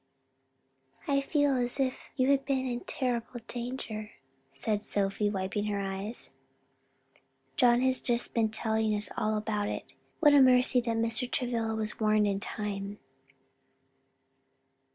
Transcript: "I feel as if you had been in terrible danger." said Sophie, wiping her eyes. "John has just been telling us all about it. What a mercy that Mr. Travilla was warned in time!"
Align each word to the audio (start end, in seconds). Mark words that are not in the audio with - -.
"I 1.07 1.21
feel 1.21 1.51
as 1.55 1.79
if 1.79 2.09
you 2.15 2.31
had 2.31 2.43
been 2.43 2.65
in 2.65 2.79
terrible 2.85 3.39
danger." 3.47 4.13
said 4.51 4.83
Sophie, 4.83 5.29
wiping 5.29 5.65
her 5.65 5.79
eyes. 5.79 6.31
"John 7.55 7.81
has 7.81 8.01
just 8.01 8.33
been 8.33 8.49
telling 8.49 8.95
us 8.95 9.11
all 9.15 9.37
about 9.37 9.67
it. 9.69 9.85
What 10.19 10.33
a 10.33 10.41
mercy 10.41 10.81
that 10.81 10.97
Mr. 10.97 11.29
Travilla 11.29 11.75
was 11.75 11.99
warned 11.99 12.25
in 12.25 12.39
time!" 12.39 12.97